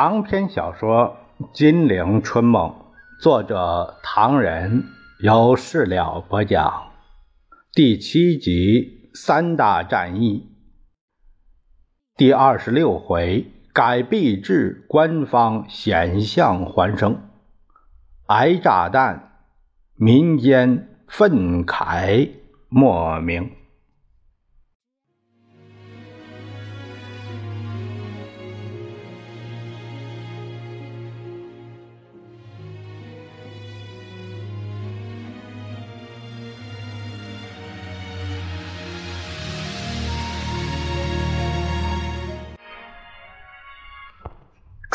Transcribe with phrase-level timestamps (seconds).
[0.00, 1.16] 长篇小说
[1.52, 2.70] 《金陵春梦》，
[3.20, 4.84] 作者唐人，
[5.18, 6.92] 由事了播讲。
[7.72, 10.52] 第七集三大战役，
[12.16, 17.20] 第二十六回改币制，官方险象环生，
[18.28, 19.32] 挨炸弹，
[19.96, 22.30] 民间愤慨
[22.68, 23.50] 莫名。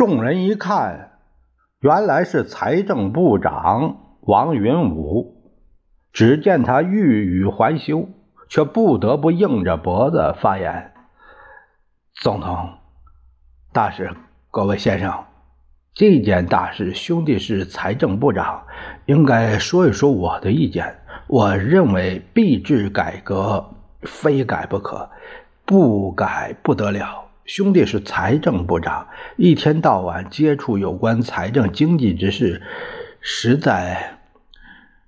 [0.06, 1.12] 众人一看，
[1.80, 5.54] 原来是财政部长王云武。
[6.12, 8.10] 只见他欲语还休，
[8.50, 10.92] 却不得不硬着脖子发言
[12.22, 12.70] ：“总统
[13.72, 14.14] 大使，
[14.52, 15.24] 各位先生，
[15.94, 18.62] 这件大事，兄弟是财政部长，
[19.06, 21.00] 应该说一说我的意见。
[21.28, 23.66] 我认为币制改革
[24.02, 25.10] 非改不可，
[25.64, 32.62] 不改不得了。”兄弟是财政部长，一天到晚接触有关财政经济之事，
[33.20, 34.18] 实在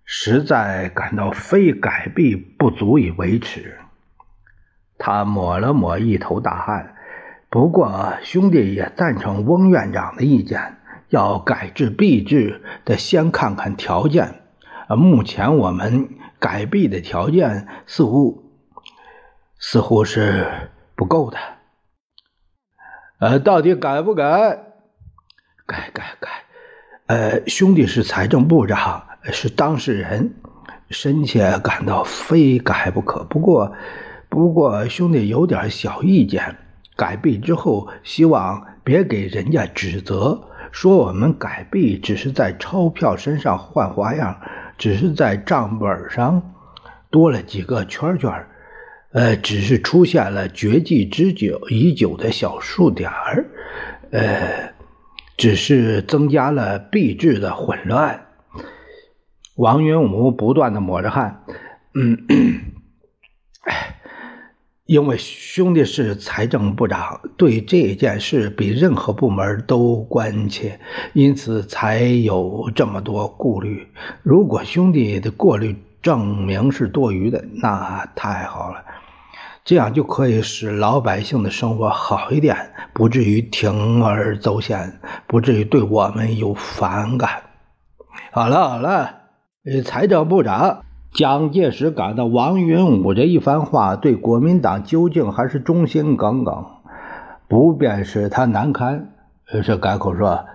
[0.04, 3.80] 实在感到非改币不足以维持。
[4.98, 6.96] 他抹了抹一头大汗。
[7.50, 10.76] 不过，兄弟也赞成翁院长的意见，
[11.08, 14.42] 要改制币制，得先看看条件。
[14.90, 18.44] 目前我们改币的条件似乎
[19.58, 21.38] 似乎是不够的。
[23.20, 24.24] 呃，到底改不改？
[25.66, 26.30] 改改改！
[27.08, 30.36] 呃，兄弟是财政部长，是当事人，
[30.90, 33.24] 深切感到非改不可。
[33.24, 33.72] 不过，
[34.28, 36.58] 不过兄弟有点小意见。
[36.98, 40.42] 改币之后，希望别给人家指责，
[40.72, 44.40] 说我们改币只是在钞票身上换花样，
[44.78, 46.54] 只是在账本上
[47.10, 48.46] 多了几个圈圈。
[49.16, 53.46] 呃，只是出现了绝迹之久已久的小数点儿，
[54.12, 54.74] 呃，
[55.38, 58.26] 只是增加了币制的混乱。
[59.56, 61.46] 王云武不断的抹着汗，
[61.94, 62.26] 嗯，
[64.86, 70.78] 因为兄弟是财政部长，对这件事比任何部门都关切，
[71.14, 73.88] 因此才有这么多顾虑。
[74.24, 78.84] 如果兄弟的过滤证明是多余的，那太好了。
[79.66, 82.56] 这样就可以使老百姓的生活好一点，
[82.94, 87.32] 不至于铤而走险，不至于对我们有反感。
[88.32, 89.16] 好了好了，
[89.66, 96.64] 呃财政部长蒋介石感到王云武这一番话对国民党究竟还是忠心耿耿，
[97.48, 99.14] 不便使他难堪，
[99.52, 100.46] 于是改口说：“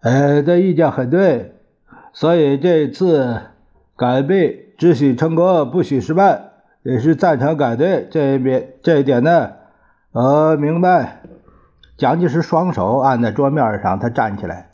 [0.00, 1.56] 呃，这意见很对，
[2.14, 3.38] 所以这次
[3.98, 6.45] 改备只许成功，不许失败。”
[6.86, 9.54] 也是赞成改对这一边这一点呢，
[10.12, 11.20] 呃，明白。
[11.96, 14.70] 蒋介石双手按在桌面上，他站起来。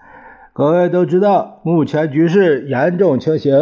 [0.53, 3.57] 各位都知道，目前局势严重情形，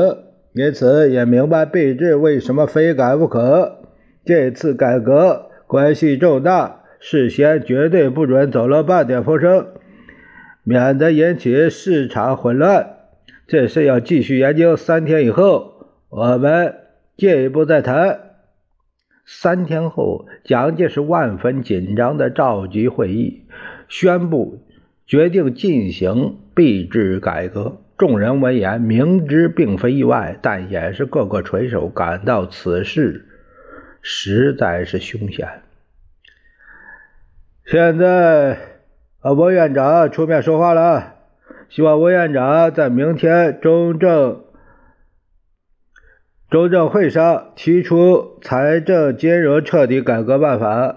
[0.53, 3.83] 因此也明白备制为什么非改不可。
[4.25, 9.67] 这次改革关系重大，事先绝对不准走漏半点风声，
[10.65, 12.97] 免得引起市场混乱。
[13.47, 15.75] 这事要继续研究，三天以后
[16.09, 16.75] 我们
[17.17, 18.30] 进一步再谈。
[19.33, 23.45] 三天后，蒋介石万分紧张地召集会议，
[23.89, 24.59] 宣布
[25.07, 27.81] 决定进行币制改革。
[27.97, 33.25] 众人闻言，明知并非意外，但也是个个垂手，感到此事
[34.03, 35.63] 实在是凶险。
[37.65, 38.59] 现在，
[39.21, 41.15] 啊，委院长出面说话了，
[41.69, 44.43] 希望委院长在明天中正。
[46.51, 50.97] 中政会上提出财政金融彻底改革办法，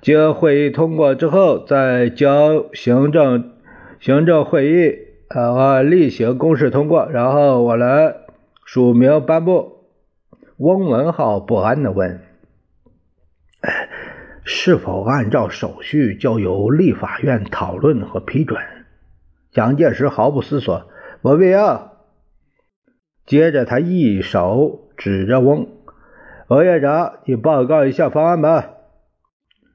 [0.00, 3.52] 经会议通过之后，再交行政
[4.00, 4.94] 行政会议
[5.28, 8.14] 啊例行公事通过，然后我来
[8.64, 9.76] 署名颁布。
[10.56, 12.20] 翁文浩不安地问
[14.42, 18.60] ：“是否按照手续交由立法院讨论和批准？”
[19.52, 20.88] 蒋介石毫不思索
[21.22, 21.87] ：“没必要。”
[23.28, 25.68] 接着，他一手指着翁
[26.48, 28.70] 翁院长：“你报告一下方案吧。”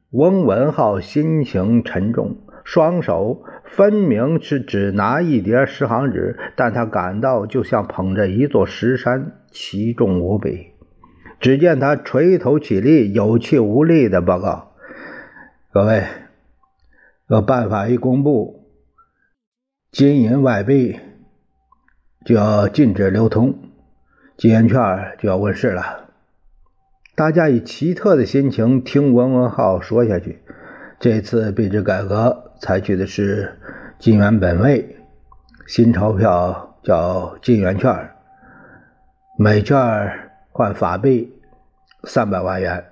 [0.10, 10.72] 翁文浩心情沉重，双手分明是只拿一叠十行纸，但他感到就像捧着一座石山，奇重无比。
[11.40, 14.72] 只见他垂头起立，有气无力的报告
[15.72, 16.04] ：“各位，
[17.30, 18.68] 这办法一公布，
[19.92, 20.98] 金银外币
[22.26, 23.56] 就要禁止流通，
[24.38, 26.10] 金元券就要问世了。
[27.16, 30.42] 大家以奇特的心情听文文浩说下去。
[31.00, 33.60] 这次币制改革采取的是
[34.00, 34.98] 金元本位，
[35.68, 38.12] 新钞票叫金元券，
[39.38, 39.78] 每券
[40.50, 41.42] 换法币
[42.06, 42.86] 三百万元，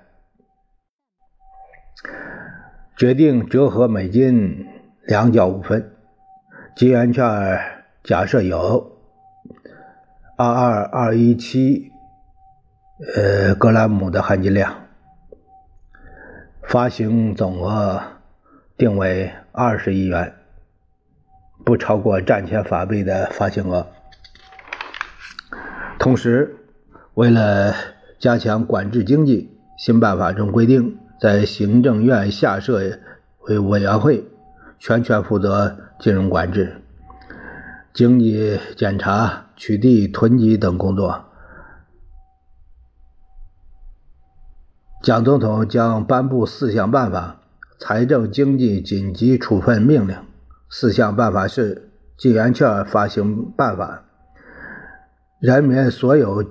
[2.96, 4.66] 决定折合美金
[5.04, 5.90] 两角五分。
[6.76, 7.58] 金元券
[8.02, 8.91] 假设有
[10.42, 11.92] 二二二一七
[13.14, 14.74] 呃格兰姆的含金量，
[16.64, 18.02] 发行总额
[18.76, 20.34] 定为二十亿元，
[21.64, 23.86] 不超过战前法币的发行额。
[26.00, 26.56] 同时，
[27.14, 27.72] 为了
[28.18, 32.98] 加强管制经济，新办法中规定，在行政院下设
[33.42, 34.24] 委委员会。
[34.80, 36.81] 全权负责金融管制、
[37.94, 41.26] 经济检查、取缔囤积等工作。
[45.02, 47.40] 蒋总统将颁布四项办法：
[47.78, 50.16] 财政经济紧急处分命令。
[50.70, 54.04] 四项办法是：金圆券发行办法、
[55.38, 56.42] 人民所有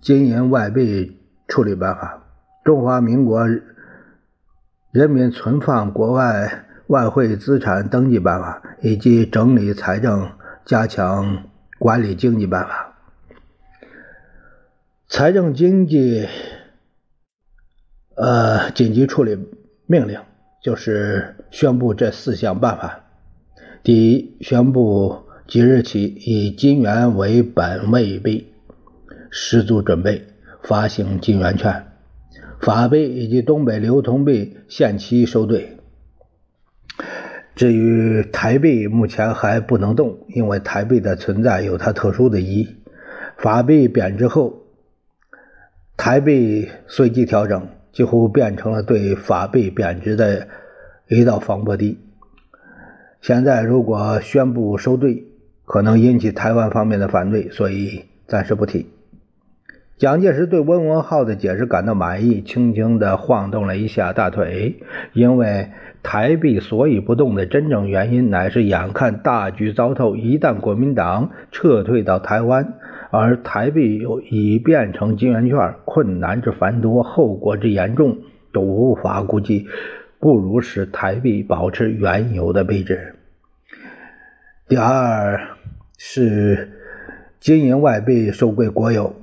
[0.00, 2.22] 金银外币处理办法、
[2.64, 3.46] 中华民国
[4.92, 6.64] 人民存放国外。
[6.90, 10.32] 外汇资产登记办法以及整理财政、
[10.64, 11.44] 加强
[11.78, 12.96] 管理经济办法。
[15.08, 16.28] 财政经济
[18.14, 19.36] 呃紧急处理
[19.86, 20.20] 命令
[20.62, 23.00] 就是宣布这四项办法：
[23.82, 28.52] 第一，宣布即日起以金元为本位币，
[29.30, 30.28] 十足准备
[30.62, 31.86] 发行金圆券，
[32.60, 35.79] 法币以及东北流通币限期收兑。
[37.60, 42.76] 至于台币，目前还不能动，因为台币的存在有它特殊的意义。
[43.36, 44.62] 法币贬值后，
[45.94, 50.48] 台币随即调整，几乎变成了对法币贬值的
[51.06, 51.98] 一道防波堤。
[53.20, 55.26] 现在如果宣布收兑，
[55.66, 58.86] 可能引起台湾方面的反对，所以暂时不提。
[60.00, 64.80] 蒋介石对温文浩的解释感到满意，轻轻地晃动了一下大腿，
[65.12, 65.68] 因为。
[66.02, 70.16] 台币所以不动的真正原因，乃是眼看大局糟透。
[70.16, 72.72] 一旦国民党撤退到台湾，
[73.10, 78.16] 而台币又已变成金圆券，困难之繁多，后果之严重，
[78.50, 79.66] 都无法估计。
[80.18, 83.16] 不如使台币保持原有的币值。
[84.68, 85.38] 第二
[85.98, 86.70] 是
[87.40, 89.14] 金银外币收归国有，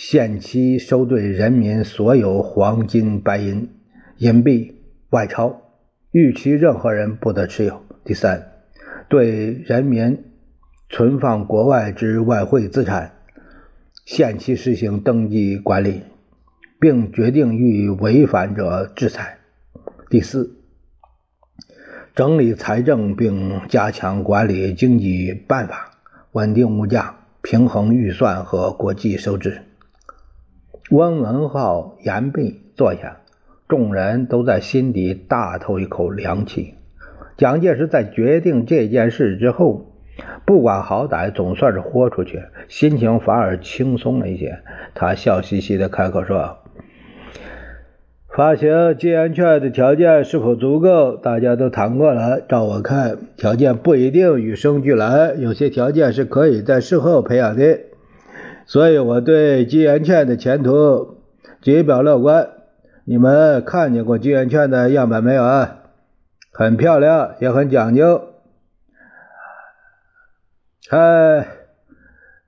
[0.00, 3.68] 限期收兑人民所有黄金、白银、
[4.18, 4.76] 银币、
[5.10, 5.60] 外钞。
[6.12, 7.82] 预期任何人不得持有。
[8.04, 8.52] 第三，
[9.08, 10.22] 对人民
[10.88, 13.10] 存放国外之外汇资产，
[14.04, 16.02] 限期实行登记管理，
[16.78, 19.38] 并决定予以违反者制裁。
[20.08, 20.58] 第四，
[22.14, 25.90] 整理财政并加强管理经济办法，
[26.30, 29.62] 稳定物价，平衡预算和国际收支。
[30.90, 33.18] 温文浩言毕，坐下。
[33.68, 36.76] 众人都在心底大透一口凉气。
[37.36, 39.92] 蒋介石在决定这件事之后，
[40.46, 44.60] 不管好歹，总算是豁出去，心情反而轻松了一些。
[44.94, 46.56] 他笑嘻嘻的开口说
[48.34, 51.16] ：“发行金圆券的条件是否足够？
[51.16, 52.40] 大家都谈过了。
[52.40, 57.80] 照我看，条件不一定与生俱来，有些条件是可以在事后培养的。
[58.68, 61.24] 所以我对金圆券的前途
[61.60, 62.50] 极表乐观。”
[63.04, 65.84] 你们看见过金圆券的样本没有啊？
[66.52, 68.34] 很漂亮，也很讲究。
[70.90, 71.48] 哎，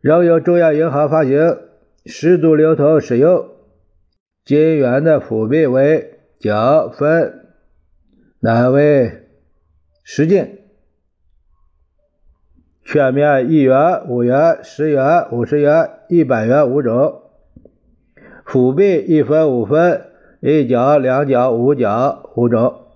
[0.02, 1.56] 仍由中央银行发行，
[2.04, 3.48] 十足流通使用。
[4.44, 7.46] 金元的辅币为角分，
[8.40, 9.28] 乃为
[10.04, 10.58] 十进。
[12.90, 17.22] 券面一元、五元、十元、五十元、一百元五种。
[18.44, 20.06] 辅币一分、五分。
[20.40, 22.86] 一角、两角、五角五种，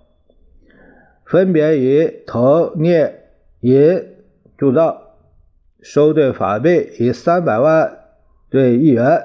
[1.27, 3.27] 分别以铜、镍、
[3.61, 4.03] 银
[4.57, 5.17] 铸造，
[5.83, 7.99] 收兑法币以三百万
[8.49, 9.25] 兑一元。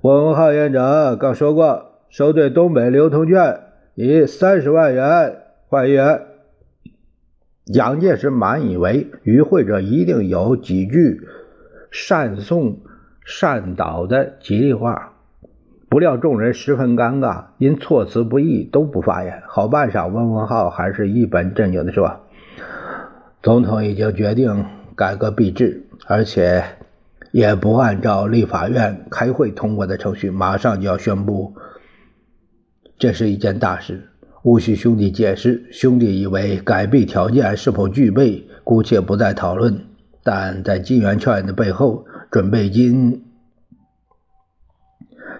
[0.00, 3.60] 文浩院长刚说过，收兑东北流通券
[3.94, 5.36] 以三十万元
[5.68, 6.22] 换一元。
[7.72, 11.22] 蒋介石满以为与会者一定有几句
[11.90, 12.80] 善颂
[13.24, 15.12] 善导的吉利话。
[15.88, 19.42] 不料众人十分尴尬，因措辞不一，都不发言。
[19.46, 22.20] 好半晌，温文浩还是一本正经地说
[23.42, 24.66] ：“总统已经决定
[24.96, 26.64] 改革币制，而且
[27.30, 31.54] 也不按照立法院开会通过的程序，马上就要宣布。
[32.98, 34.08] 这是一件大事，
[34.44, 35.64] 无需兄弟解释。
[35.72, 39.80] 兄弟以为改币条件是否具备，姑且不再讨论。
[40.22, 43.24] 但在金圆券的背后，准备金。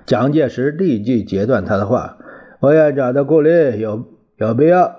[0.07, 2.17] 蒋介石立即截断他的话
[2.61, 4.07] ：“委员长的顾虑有
[4.39, 4.97] 有必要。”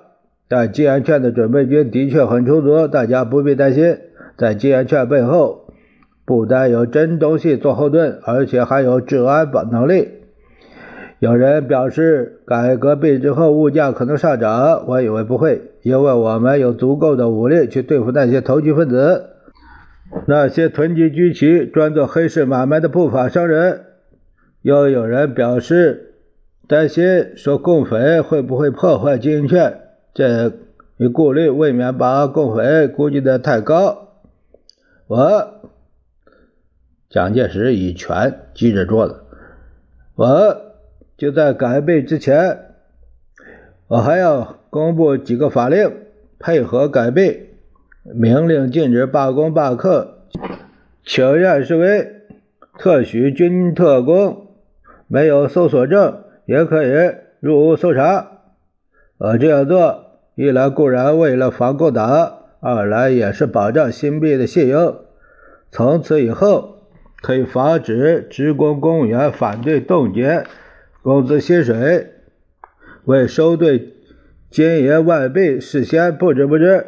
[0.48, 3.98] 但金圆券的准备金的确很充足，大家不必担心。
[4.38, 5.74] 在金圆券背后，
[6.26, 10.10] 不但有真东西做后盾，而且还有治安保能力。
[11.20, 14.86] 有人表示，改革币之后物价可能上涨。
[14.88, 19.30] 我以为不会，因为我们有足够的武力去对付那些投机分子，
[20.28, 23.86] 那些囤积居奇、专做黑市买卖的不法商人。
[24.62, 26.16] 又有人表示
[26.68, 29.80] 担心，说共匪会不会破坏金圆券。
[30.14, 30.52] 这
[30.98, 34.10] 一顾虑未免把共匪估计的太高。
[35.08, 35.72] 我，
[37.10, 39.22] 蒋介石以拳击着桌子。
[40.16, 40.65] 我
[41.18, 42.60] 就在改备之前，
[43.88, 45.92] 我还要公布几个法令，
[46.40, 47.52] 配合改备，
[48.04, 50.20] 明令禁止罢工罢课、
[51.06, 52.22] 请愿示威，
[52.78, 54.48] 特许军特工
[55.08, 58.32] 没有搜索证也可以入屋搜查。
[59.18, 60.02] 我这样做。
[60.38, 64.98] 一来固然为了防共党，二来也是保障新币的信用。
[65.72, 66.80] 从此以后，
[67.22, 70.44] 可以防止职工公务员反对冻结
[71.06, 72.14] 工资薪水，
[73.04, 73.94] 为收兑
[74.50, 76.88] 金银外币事先布置布置。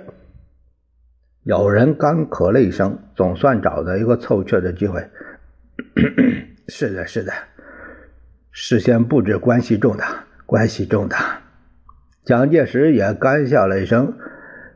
[1.43, 5.07] 有人干咳了一声，总算找到一个凑趣的机会。
[6.67, 7.31] 是的，是的，
[8.50, 11.43] 事先布置关系重大，关系重大。
[12.25, 14.17] 蒋介石也干笑了一声：“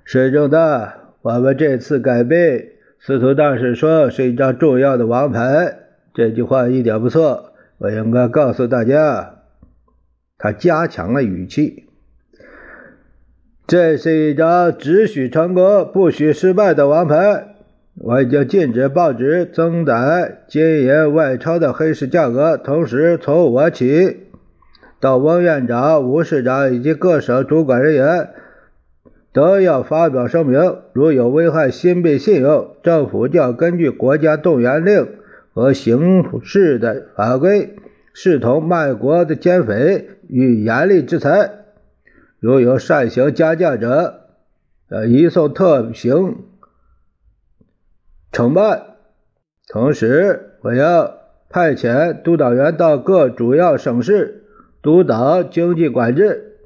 [0.05, 5.79] 是正的，我们这次改备，司徒大使说是一张重要的王牌。
[6.13, 7.50] 这句话一点不错，
[7.82, 9.36] 我应该告诉大家。”
[10.38, 11.86] 他加强了语气
[13.68, 17.56] ：“这是一张只许成功不许失败的王牌。
[17.96, 24.28] 我已经禁止报纸增载金银外钞的黑市价格，同时从我起。”
[25.00, 28.30] 到翁院长、吴市长以及各省主管人员
[29.34, 35.08] 都要发表声明，如有危害新币信用，政府将根据国家动员令
[35.53, 37.75] 和刑事的法规，
[38.13, 41.65] 视同卖国的奸匪，予严厉制裁。
[42.39, 44.27] 如有擅行加价者，
[44.89, 46.46] 呃，移送特刑
[48.31, 48.98] 惩办。
[49.67, 51.17] 同时，我要
[51.50, 54.39] 派遣督导员到各主要省市。
[54.81, 56.58] 督导经济管制。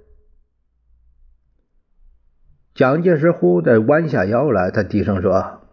[2.73, 5.63] 蒋介石忽地弯下腰来，他低声说：“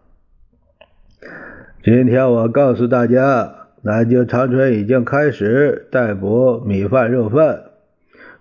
[1.83, 7.63] 今天我告诉大家，南京长春已经开始逮捕米饭肉饭，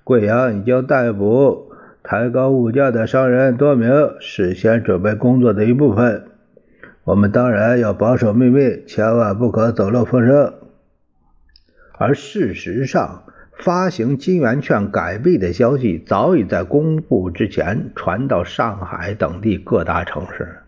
[0.05, 1.73] 贵阳已经逮捕
[2.05, 6.23] 抬高物价的商人多名，事先准备工作的一部分。
[7.03, 10.55] 我们当然要保守秘密，千万不可走漏风声。
[11.99, 13.25] 而事实上。”
[13.63, 20.62] 发行金圆券改币的消息早已在公布之前传到上海等地各大城市。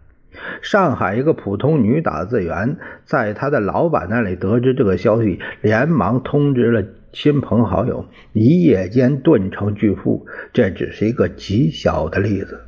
[0.62, 10.26] 上海一个普通女打字员在她的老板那里得知这个消息，连忙通知了亲朋好友，一夜间顿成巨富。
[10.52, 12.60] 这只是一个极小的例子。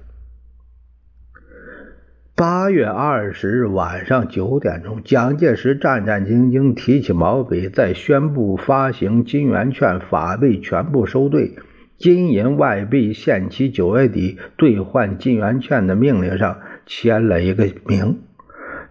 [2.39, 11.57] 八月二十日晚上九点钟，蒋介石战战兢兢提起毛笔，在宣布发行金圆券法币全部收兑，
[11.97, 18.21] 金银外币限期九月底兑换金圆券的命令上签了一个名。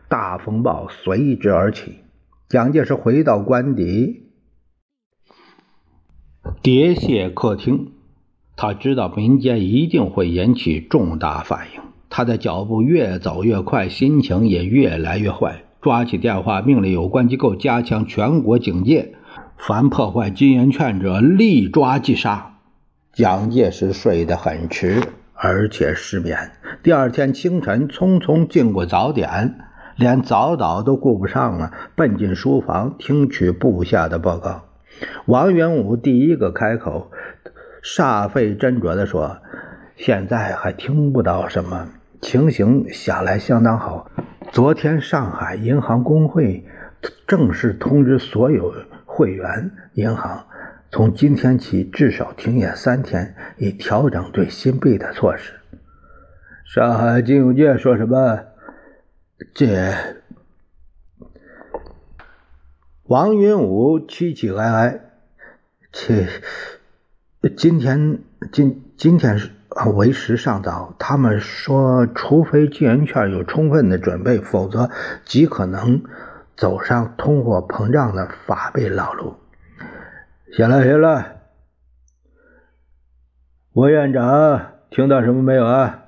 [0.07, 2.01] 大风暴随之而起。
[2.47, 4.27] 蒋介石回到官邸，
[6.61, 7.87] 叠谢客厅，
[8.55, 11.81] 他知道民间一定会引起重大反应。
[12.07, 15.63] 他的脚步越走越快，心情也越来越坏。
[15.81, 19.15] 抓起电话，命令有关机构加强全国警戒，
[19.57, 22.59] 凡破坏金圆券者，立抓即杀。
[23.11, 25.01] 蒋介石睡得很迟，
[25.45, 26.51] 而且失眠。
[26.81, 29.53] 第二天清晨，匆匆进过早点，
[29.95, 34.65] 连早祷都顾不上了，奔进书房听取部下的报告。
[35.27, 37.11] 王元武第一个开口，
[37.83, 39.37] 煞费斟酌地说
[39.95, 41.89] ：“现在还听不到什么。”
[42.21, 44.09] 情形想来相当好。
[44.51, 46.65] 昨天上海银行工会
[47.27, 48.73] 正式通知所有
[49.05, 50.47] 会员银行，
[50.95, 55.51] 从今天起至少停业三天，以调整对新币的措施。
[56.63, 58.39] 上海金融界说什么？
[59.53, 59.93] 这
[63.03, 65.01] 王云武凄凄哀哀，
[65.91, 66.27] 这
[67.57, 68.19] 今天
[68.53, 69.51] 今今天是
[69.97, 70.95] 为时尚早。
[70.97, 74.89] 他们说，除非金圆券有充分的准备，否则
[75.25, 76.01] 极可能
[76.55, 79.35] 走上通货膨胀的法币老路。
[80.53, 81.41] 行了行了，
[83.73, 86.03] 吴院长，听到什么没有啊？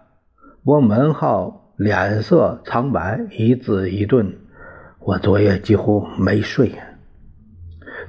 [0.63, 4.37] 翁文浩脸色苍白，一字一顿
[4.99, 6.71] ：“我昨夜几乎没睡，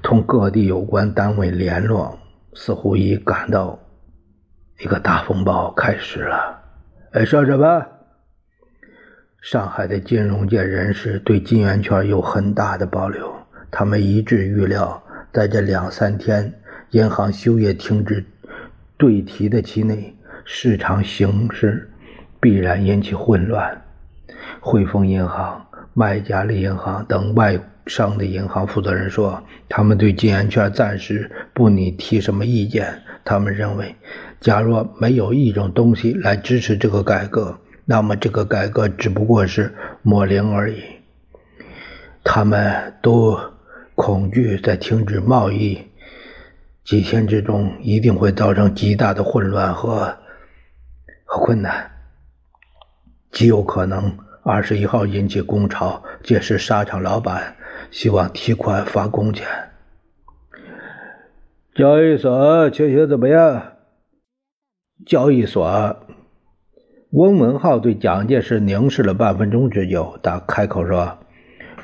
[0.03, 2.19] 同各地有关单位联络，
[2.53, 3.79] 似乎已感到
[4.79, 6.63] 一个大风暴开始了。”
[7.13, 7.87] 哎，说什么？
[9.41, 13.35] 上海的金融界人士对金圆券有很大的保留，
[13.71, 16.53] 他们一致预料，在这两三天
[16.91, 18.25] 银行休业停止
[18.97, 21.91] 对提的期内，市场形势。
[22.41, 23.83] 必然引起混乱。
[24.61, 33.03] 汇丰银行、麦加利银行等外商的银行负责人说，他们对金圆券暂时不拟提什么意见。
[33.25, 33.93] 他们认为，
[34.39, 40.81] 假若没有一种东西来支持这个改革，那么这个改革只不过是抹零而已。
[42.23, 43.37] 他们都
[44.01, 45.77] 恐惧在停止贸易
[46.85, 50.17] 几天之中，一定会造成极大的混乱和
[51.25, 51.91] 和困难。
[53.33, 57.57] 极有可能二十一号引起工潮，届时沙场老板
[57.91, 59.45] 希望提款发工钱。
[61.75, 63.73] 交易所情形怎么样？
[65.05, 65.97] 交易所，
[67.11, 71.19] 翁文浩对蒋介石凝视了半分钟之久，他开口说：“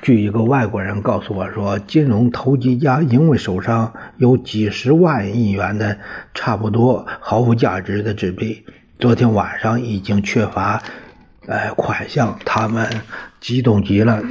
[0.05, 5.97] 据一个外国人告诉我说，金融投机家因为手上有几十万亿元的
[6.35, 8.67] 差不多毫无价值的纸币，
[8.99, 10.83] 昨天晚上已经缺乏。”
[11.49, 12.87] 哎，款项，他们
[13.41, 14.23] 激动极了。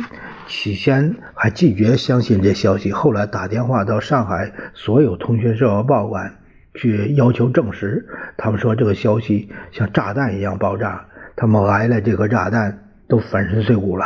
[0.48, 6.36] 起先还拒绝相信这消息，后来打电话到上海所有通讯社和报馆
[6.76, 8.06] 去要求证实。
[8.38, 11.04] 他们说这个消息像炸弹一样爆炸，
[11.36, 14.06] 他们挨了这颗炸弹都粉身碎骨了。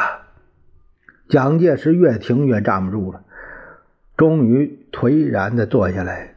[1.29, 3.23] 蒋介石越听越站不住了，
[4.15, 6.35] 终于颓然地坐下来，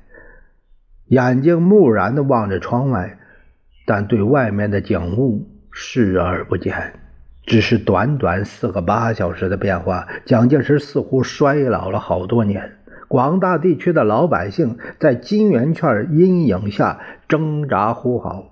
[1.06, 3.18] 眼睛木然地望着窗外，
[3.86, 5.46] 但对外面的景物。
[5.72, 6.94] 视而不见，
[7.44, 12.72] 只是短短四个八小时的变化，蒋介石似乎衰老了好多年。
[13.06, 16.98] 广大地区的老百姓在金圆券阴影下
[17.28, 18.46] 挣扎呼号，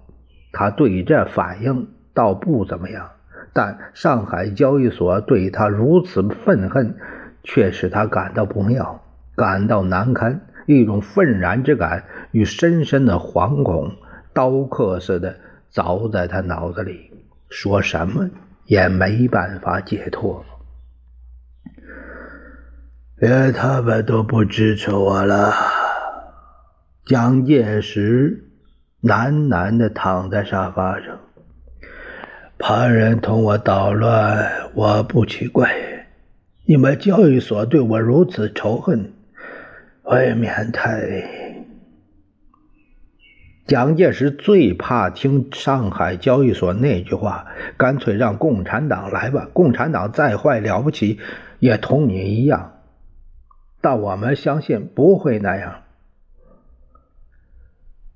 [0.52, 3.10] 他对这反应倒不怎么样，
[3.52, 6.96] 但上海交易所对他如此愤恨，
[7.42, 9.02] 却使他感到不妙，
[9.36, 10.40] 感到难堪。
[10.66, 13.92] 一种愤然之感与深深的惶恐，
[14.34, 15.36] 刀刻似的
[15.72, 17.10] 凿在他脑子里。
[17.48, 18.28] 说什么
[18.66, 20.44] 也没办法解脱，
[23.16, 25.54] 连他们都不支持我了。
[27.06, 28.50] 蒋介石
[29.02, 31.18] 喃喃地躺在沙发上，
[32.58, 35.72] 旁人同我捣乱，我不奇怪。
[36.66, 39.12] 你们交易所对我如此仇恨，
[40.02, 41.00] 未免太……
[43.64, 51.20] 蒋介石最怕听上海交易所那句话，干脆让共产党来吧，共产党再坏了不起，
[51.60, 52.80] 也同你一样。
[53.80, 55.82] 但我们相信不会那样。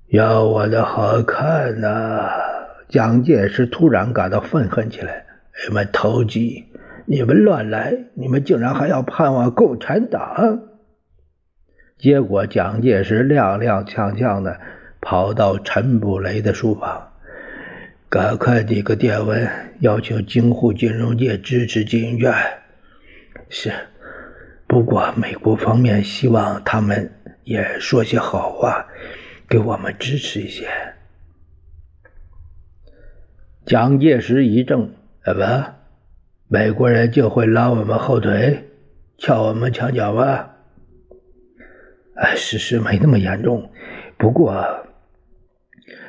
[0.07, 2.29] 要我的好看呐！
[2.89, 5.25] 蒋介石突然感到愤恨起来
[5.67, 6.65] ：“你们投机，
[7.05, 10.61] 你们乱来，你们竟然还要盼望共产党！”
[11.97, 14.59] 结果，蒋介石踉踉跄跄的。
[15.05, 17.11] 跑到陈布雷的书房，
[18.07, 19.49] 赶快递个电文，
[19.81, 22.33] 要求京沪金融界支持金券。
[23.49, 23.69] 是，
[24.65, 27.11] 不过美国方面希望他们
[27.43, 28.87] 也说些好话，
[29.49, 30.69] 给我们支持一些。
[33.65, 34.89] 蒋介石一怔
[35.23, 35.75] ：“怎么，
[36.47, 38.65] 美国人就会拉我们后腿，
[39.17, 40.49] 撬我们墙角吗？”
[42.15, 43.71] 哎，事实没那么严重，
[44.17, 44.85] 不过。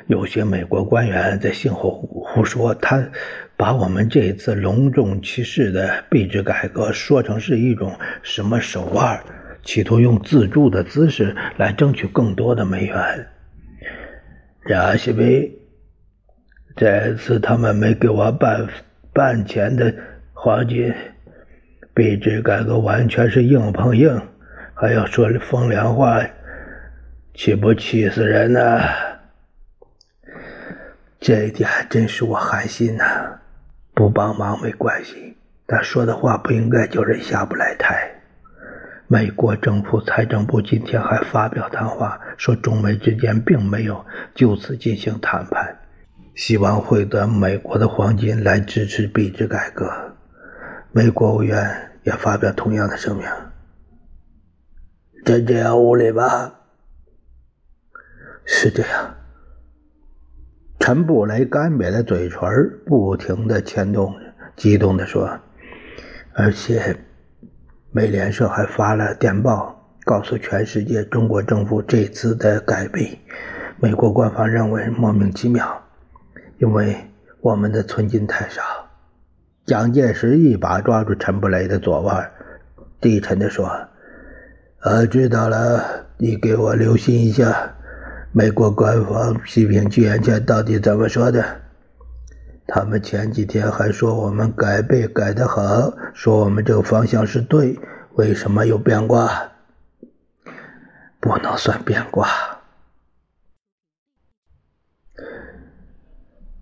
[0.07, 3.09] 有些美国官员在信后胡说，他
[3.57, 9.23] 把我们这次隆重其事的币制改革说成是一种什么手腕，
[9.63, 13.27] 企图用自助的姿势来争取更多的美元。
[14.67, 15.57] 贾西贝，
[16.75, 18.67] 这次他们没给我半
[19.13, 19.93] 半钱的
[20.33, 20.93] 黄金，
[21.93, 24.21] 币制改革完全是硬碰硬，
[24.73, 26.21] 还要说风凉话，
[27.33, 28.81] 岂不气死人呢？
[31.21, 33.39] 这一点真是我寒心呐！
[33.93, 38.11] 不帮忙没关系，但说的话不应该叫人下不来台。
[39.07, 45.73] 美国政府财政部今天还发表谈话，说中美之间并没有就此进行谈判，
[46.35, 49.89] 希望获得美国的黄金来支持币制改革。
[50.91, 53.25] 美国务院也发表同样的声明。
[55.23, 56.53] 真这样无理吗？
[58.45, 59.15] 是这样。
[60.79, 62.39] 陈布雷干瘪的嘴唇
[62.85, 64.13] 不停的牵动，
[64.55, 65.39] 激动的说
[66.35, 66.95] ：“而且。”
[67.91, 73.17] 美联社还发了电报，告诉全世界，中国政府这次的改变，
[73.79, 75.81] 美国官方认为莫名其妙，
[76.57, 77.09] 因为
[77.41, 78.61] 我们的存金太少。
[79.65, 82.31] 蒋介石一把抓住陈布雷的左腕，
[83.01, 83.87] 低沉地说
[84.81, 87.75] ：“呃，知道了，你给我留心一下，
[88.31, 91.43] 美国官方批评居延权到底怎么说的？”
[92.67, 97.79] 他们前几天还说我们改背改得好，说我们这个方向是对，
[98.13, 99.51] 为什么又变卦？
[101.19, 102.27] 不能算变卦。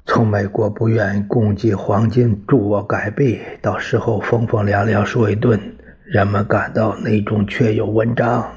[0.05, 5.59] 从美国不愿意供给黄金助我改币，到事后风风凉凉说一顿，
[6.03, 8.51] 人们感到内中确有文章。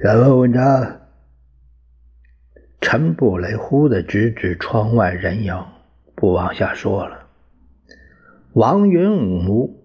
[0.00, 1.00] 什么文章？
[2.80, 5.64] 陈布雷忽的指指窗外人影，
[6.14, 7.26] 不往下说了。
[8.52, 9.84] 王云武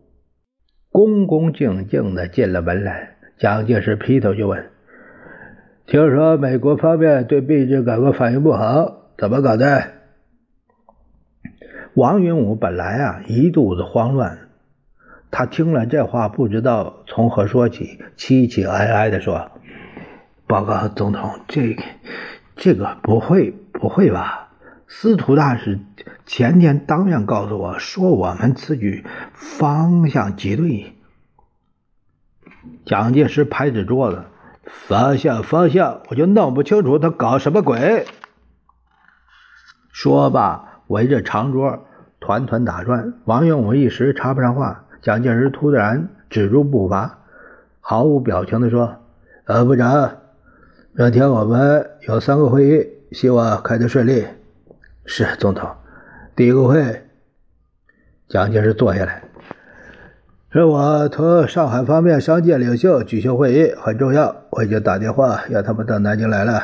[0.91, 4.69] 恭恭敬敬的进了门来，蒋介石劈头就问
[5.85, 9.91] ：“听说美国方面对币制改革反应不好，怎么搞的？”
[11.93, 14.49] 王云武本来啊一肚子慌乱，
[15.29, 19.51] 他听了这话，不知道从何说起，凄凄哀哀的说
[20.47, 21.75] ：“报告总统，这……”
[22.55, 24.51] 这个不会，不会吧？
[24.87, 25.79] 司徒大使
[26.25, 30.93] 前天当面告诉我说，我们此举方向极对。
[32.85, 34.25] 蒋介石拍着桌子
[34.65, 38.05] ：“方向，方向，我就弄不清楚他搞什么鬼。”
[39.91, 41.85] 说罢，围着长桌
[42.19, 43.13] 团团打转。
[43.25, 44.85] 王永武一时插不上话。
[45.01, 47.19] 蒋介石突然止住步伐，
[47.81, 48.95] 毫无表情地说
[49.45, 50.17] ：“呃，部长。”
[50.95, 54.25] 明天我们有三个会议，希望开得顺利。
[55.05, 55.69] 是总统。
[56.35, 57.05] 第一个会，
[58.29, 59.23] 蒋介石坐下来，
[60.53, 64.43] 是我同上海方面商界领袖举行会议，很重要。
[64.51, 66.61] 我已经打电话让他们到南京来了。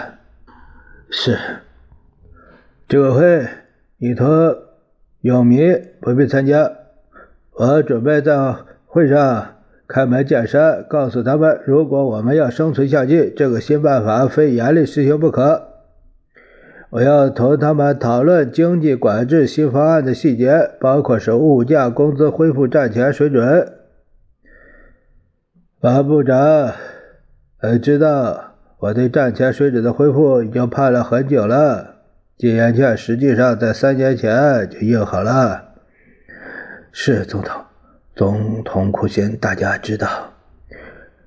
[1.09, 1.35] 是。
[2.87, 3.47] 这个会，
[3.97, 4.55] 你同
[5.21, 6.71] 永民不必参加。
[7.53, 9.55] 我准备在会上。
[9.87, 15.63] 开门见山告诉他们，如果我们要生存下去，这个新办法非严厉实行不可。
[16.91, 23.78] 我要同他们讨论经济管制新方案的细节，包括使物价、工资恢复战前水准。
[25.81, 26.73] 马部长，
[27.61, 32.01] 呃，知道我对战前水准的恢复已经盼了很久了。
[32.35, 35.75] 禁烟券实际上在三年前就印好了。
[36.91, 37.63] 是总统。
[38.13, 40.33] 总统苦心，大家知道。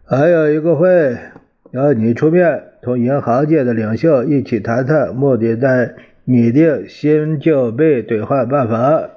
[0.04, 1.16] 还有一个会，
[1.70, 9.08] 要你出面，同银行界的领袖一起谈谈，目的在拟定新旧币兑换办法。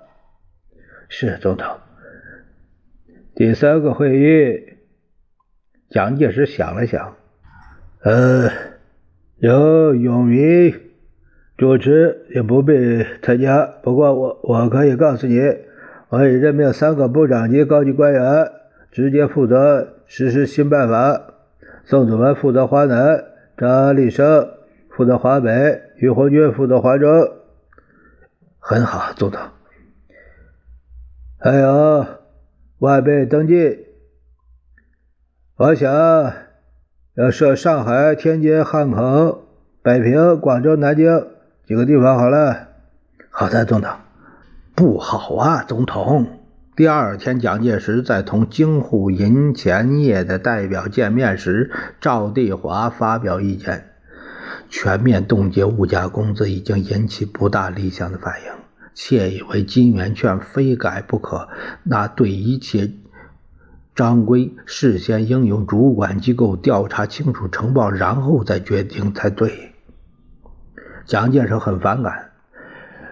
[1.09, 1.75] 是总统。
[3.35, 4.74] 第三个会议，
[5.95, 7.15] 蒋介石想了想，
[8.03, 8.51] 呃，
[9.37, 10.73] 由永民
[11.55, 13.65] 主持，也不必参加。
[13.81, 15.39] 不过我我可以告诉你。
[16.09, 18.51] 我已任命三个部长级高级官员，
[18.91, 21.33] 直接负责实施新办法。
[21.85, 23.23] 宋子文负责华南，
[23.55, 24.49] 张立生
[24.89, 27.09] 负责华北，于红军负责华中。
[28.59, 29.41] 很好，总统。
[31.39, 32.05] 还有
[32.79, 33.84] 外备登记，
[35.57, 35.89] 我想
[37.13, 39.47] 要设上海、天津、汉口、
[39.81, 41.27] 北平、广州、南京
[41.65, 42.17] 几个地方。
[42.17, 42.67] 好了，
[43.29, 43.89] 好的，总统。
[44.75, 46.27] 不好啊，总统！
[46.75, 53.91] 第二天，蒋介石在同京沪银钱业的代表见面时，赵地华发表意见：
[54.69, 58.51] 全面冻结物价、工资已经引起不大理想的反应，
[58.93, 61.47] 窃以为金圆券非改不可。
[61.83, 62.91] 那对一切
[63.95, 69.71] 章规，事先应由主管机构调查清楚、呈报，然后再决定才对。
[71.05, 72.31] 蒋介石很反感。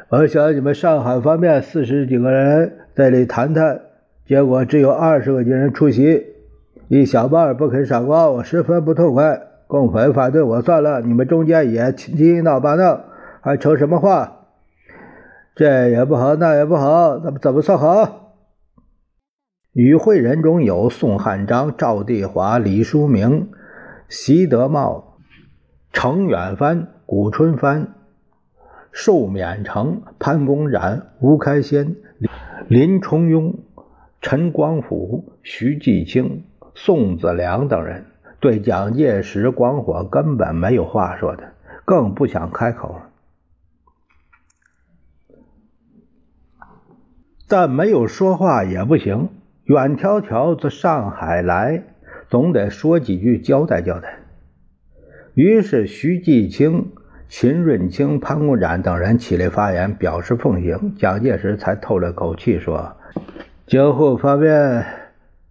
[0.09, 3.79] 我想你们上海方面四十几个人在这里谈谈，
[4.27, 6.25] 结果只有二十个军人出席，
[6.89, 9.41] 一小半不肯赏光，我十分不痛快。
[9.67, 12.99] 共匪反对我算了，你们中间也七闹八闹，
[13.39, 14.47] 还扯什么话？
[15.55, 18.22] 这也不好，那也不好，怎么怎么算好？
[19.73, 23.49] 与会人中有宋汉章、赵地华、李书明、
[24.07, 25.17] 习德茂、
[25.91, 27.95] 程远帆、古春帆、
[28.91, 31.95] 寿勉成、潘公展、吴开先、
[32.67, 33.55] 林崇庸、
[34.21, 36.43] 陈光甫、徐继清、
[36.75, 38.05] 宋子良等人，
[38.39, 43.01] 对蒋介石、广火根本没有话说的，更不想开口。
[47.47, 49.29] 但没有说话也不行，
[49.65, 51.83] 远迢迢自上海来，
[52.29, 54.19] 总得说几句交代交代。
[55.35, 56.87] 于是徐继清、
[57.29, 60.93] 秦润清、潘公展等人起来发言，表示奉行。
[60.97, 62.97] 蒋介石才透了口气说
[63.65, 64.85] ：“京沪方面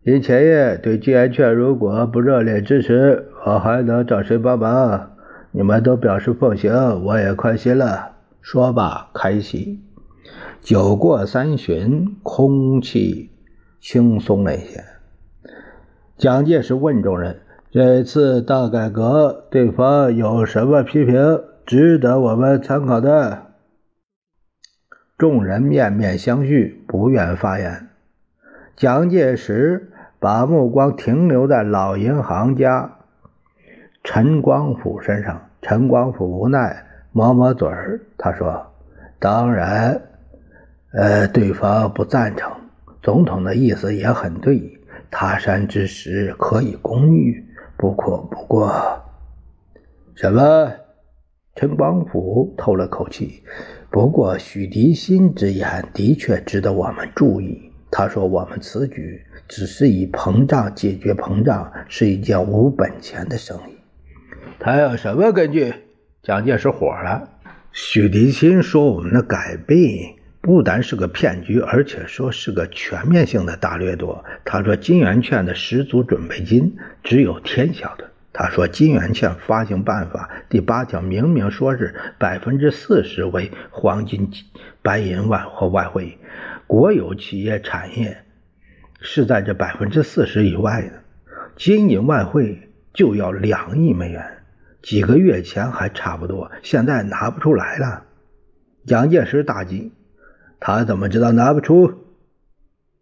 [0.03, 5.12] 因前夜对金圆券如果不热烈支持，我还能找谁帮忙？
[5.53, 8.11] 你们都表示奉行，我也宽心了。”
[8.42, 9.81] 说罢开席。
[10.61, 13.31] 酒过三巡，空气
[13.83, 14.85] 轻松了一些。
[16.16, 17.40] 蒋介石问众人
[17.73, 23.49] ：“这次大改革，对方有什么批评值得我们参考的？”
[25.18, 27.88] 众人面面相觑，不愿发言。
[28.77, 29.90] 蒋介石
[30.21, 32.99] 把目光停留在老银行家
[34.05, 35.49] 陈光甫身上。
[35.61, 38.66] 陈光甫无奈抹抹嘴儿，他说
[39.18, 40.03] ：“当然。”
[40.95, 42.53] 呃，对方不赞成。
[43.03, 44.79] 总统的意思也很对，
[45.11, 47.45] 他山之石可以攻玉。
[47.77, 48.73] 不过，不过，
[50.15, 50.73] 什么？
[51.57, 53.43] 陈光甫透了口气。
[53.91, 57.73] 不过，许涤新之言的确值得我们注意。
[57.91, 63.77] 他说：“我们此举只是以膨胀解决膨胀，是一件无本钱的生意。”
[64.59, 65.75] 他有什么根据？
[66.23, 67.29] 蒋介石火了。
[67.73, 74.24] 许涤新说：“我们的改变。”不单是个骗局，而且说是个全面性的大掠夺。
[74.44, 78.11] 他说金圆券的十足准备金只有天晓得。
[78.33, 84.33] 他说金圆券发行办法第八条明明说是百分之四十为黄金、
[84.83, 86.18] 白银外和外汇，
[86.66, 88.24] 国有企业产业
[89.00, 91.05] 是在这百分之四十以外的。
[91.55, 94.42] 金银外汇就要两亿美元，
[94.83, 98.02] 几个月前还差不多，现在拿不出来了。
[98.87, 99.92] 蒋介石大惊。
[100.64, 101.92] 他怎么知道拿不出？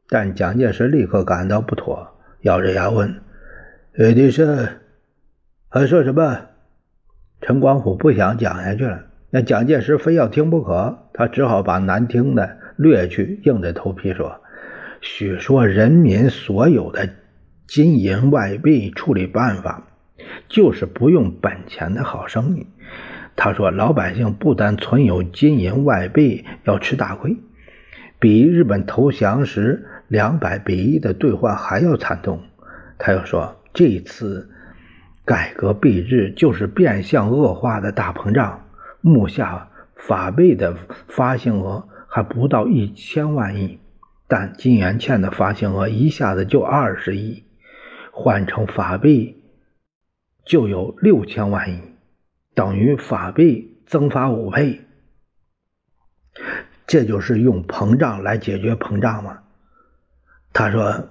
[0.08, 3.20] 但蒋介石立刻感到不妥，咬着牙问
[3.92, 4.66] ：“李迪生
[5.68, 6.46] 还说什么？”
[7.42, 14.40] 陈光甫不想讲下去了，那蒋介石非要听不可，他只好把难听的略去，硬着头皮说
[15.02, 17.10] ：“许说人民所有的
[17.66, 19.86] 金银外币处理办法，
[20.48, 22.66] 就是不用本钱的好生意。”
[23.36, 27.36] 他说：“老百姓不但存有金银外币，要吃大亏。”
[28.20, 32.42] 比日本投降时两百比一的兑换还要惨痛。
[32.98, 34.50] 他又说，这次
[35.24, 38.66] 改革币制就是变相恶化的大膨胀。
[39.00, 40.76] 目下法币的
[41.08, 43.78] 发行额还不到一千万亿，
[44.28, 47.44] 但金圆券的发行额一下子就二十亿，
[48.12, 49.42] 换成法币
[50.44, 51.80] 就有六千万亿，
[52.54, 54.80] 等于法币增发五倍。
[56.90, 59.38] 这就是用膨胀来解决膨胀吗？
[60.52, 61.04] 他说：“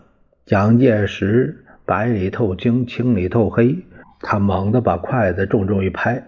[0.46, 3.86] 蒋介石白里透青，青里透黑。”
[4.20, 6.22] 他猛地把筷子重重一拍：“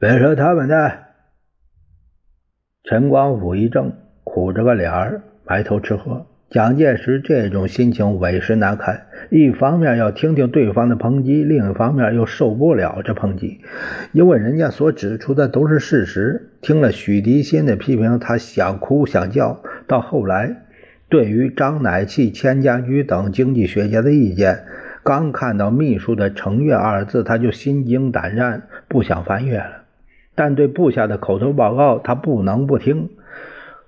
[0.00, 1.04] 别说他们的。”
[2.82, 3.92] 陈光甫一怔，
[4.24, 6.26] 苦着个脸儿，埋头吃喝。
[6.50, 13.60] 蒋介石这种心情委实难堪，一方面要听听对方的抨击，另一方面又受不了这抨击，
[14.10, 16.50] 因为人家所指出的都是事实。
[16.60, 19.62] 听了许涤新的批评，他想哭想叫。
[19.86, 20.56] 到后来，
[21.08, 24.64] 对于张乃器、钱家驹等经济学家的意见，
[25.04, 29.84] 刚看到秘书的“承阅”二字，他就心惊胆战，不想翻阅了。
[30.34, 33.10] 但对部下的口头报告，他不能不听。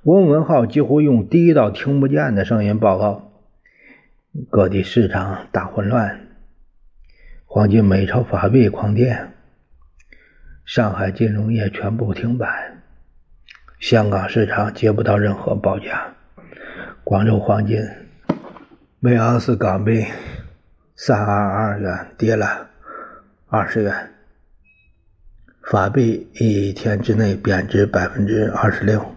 [0.05, 3.31] 翁文浩几乎用低到听不见的声音报告：
[4.51, 6.27] 各地市场大混乱，
[7.47, 9.29] 黄金、美钞、法币狂跌，
[10.65, 12.73] 上海金融业全部停摆，
[13.79, 16.15] 香港市场接不到任何报价，
[17.05, 17.79] 广州黄金
[18.99, 20.05] 每盎司港币
[20.97, 22.71] 三二二元跌了
[23.47, 24.11] 二十元，
[25.63, 29.15] 法币一天之内贬值百分之二十六。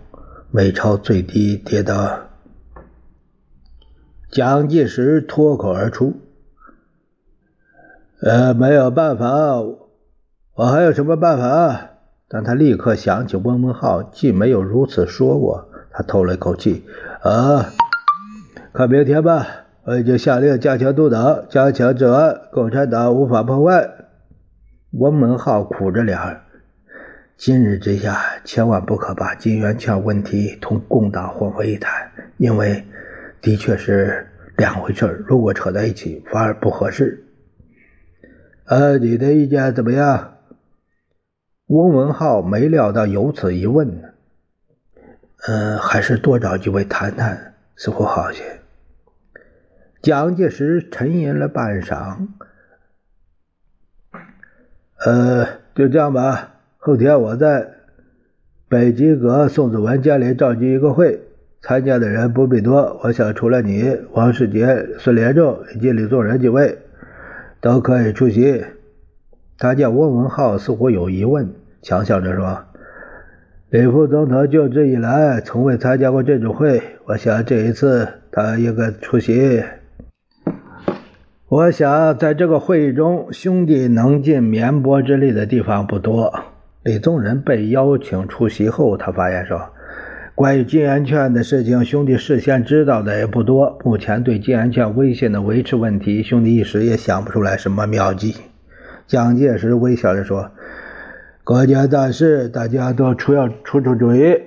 [0.56, 2.30] 美钞最低跌到，
[4.32, 6.14] 蒋介石脱口而出
[8.24, 9.28] ：“呃，没有办法，
[10.54, 11.90] 我还有什么办法？
[12.30, 16.86] 但他立刻想起温文浩既没有如此说过，他透了一口气
[17.22, 17.74] ：“啊，
[18.72, 19.46] 看明天吧。
[19.84, 23.90] 我已经下令加强督导，加强治安，共产党无法破坏。”
[24.98, 26.18] 温文浩苦着脸
[27.38, 32.86] ：“今日之下，千万不可把金圆券问题同共党混为一谈，因为
[33.42, 37.26] 的确是两回事如果扯在一起，反而不合适。”
[38.66, 40.38] 呃，你的意见怎么样？
[41.68, 44.08] 翁文浩没料到有此一问呢。
[45.46, 48.62] 呃，还是多找几位谈谈，似乎好些。
[50.02, 52.28] 蒋介石沉吟了半晌。
[55.06, 55.46] 呃，
[55.76, 56.55] 就这样吧。
[56.86, 57.68] 后天我在
[58.70, 61.20] 北极阁宋子文家里召集一个会，
[61.60, 63.00] 参加的人不必多。
[63.02, 66.78] 我想除了你、王世杰、孙连仲以及李宗仁几位。
[67.60, 68.64] 都可以出席。
[69.58, 71.50] 他见翁文浩似乎有疑问，
[71.82, 72.66] 强笑着说
[73.72, 76.84] ：“李副总统就职以来，从未参加过这种会。
[77.06, 79.64] 我想这一次他应该出席。
[81.48, 86.32] 我想在这个会议中，兄弟能尽绵薄之力的地方不多。”
[86.86, 89.60] 李宗仁被邀请出席后，他发言说。
[90.36, 93.80] 关于金圆券的事情，兄弟事先知道的也不多。
[93.84, 98.36] 目前对金圆券威信的维持问题，兄弟一时也想不出来什么妙计。
[99.08, 100.52] 蒋介石微笑着说
[101.44, 104.42] ：“国家大事，大家都出要出出主意。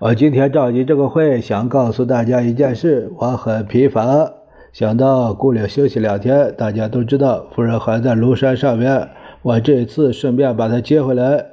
[0.00, 3.10] 我今天召集这个会，想告诉大家一件事。
[3.16, 4.30] 我很疲乏，
[4.74, 6.52] 想到姑娘休息两天。
[6.58, 9.08] 大家都知道，夫人还在庐山上面。
[9.40, 11.46] 我这次顺便把她接回来，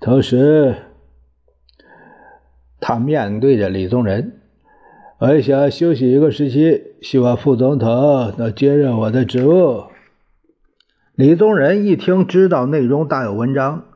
[0.00, 0.76] 同时。”
[2.78, 4.38] 他面对着李宗仁，
[5.18, 9.86] 我想休息一个时期，希望副总统能接任我的职务。
[11.14, 13.86] 李宗仁一听，知道内容大有文章，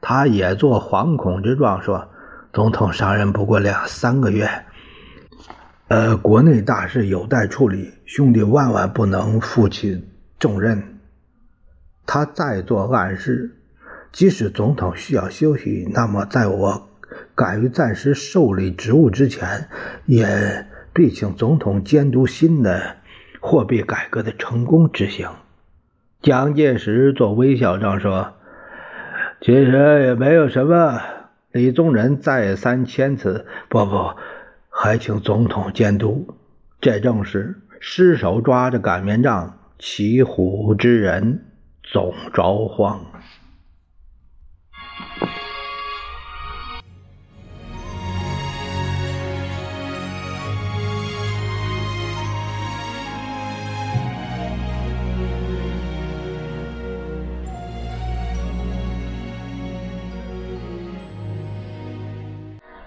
[0.00, 2.08] 他也做惶恐之状，说
[2.52, 4.48] ：“总统上任不过两三个月，
[5.88, 10.04] 呃，国内大事有待处理，兄弟万万不能负起
[10.38, 11.00] 重任。”
[12.06, 13.56] 他再做暗示，
[14.12, 16.88] 即使总统需要休息，那么在我。
[17.34, 19.68] 敢于暂时受理职务之前，
[20.06, 22.96] 也必请总统监督新的
[23.40, 25.28] 货币改革的成功执行。
[26.20, 28.34] 蒋介石做微笑状说
[29.40, 31.00] ：“其实也没有什么。”
[31.52, 34.14] 李宗仁再三谦辞：“不不，
[34.68, 36.34] 还请总统监督。
[36.80, 41.44] 这正是失手抓着擀面杖，骑虎之人
[41.82, 43.00] 总着慌。”